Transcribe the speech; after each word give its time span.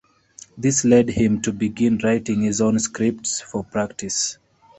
This 0.57 0.83
led 0.83 1.11
him 1.11 1.43
to 1.43 1.53
begin 1.53 1.99
writing 1.99 2.41
his 2.41 2.59
own 2.59 2.79
scripts 2.79 3.39
for 3.39 3.63
practice. 3.63 4.39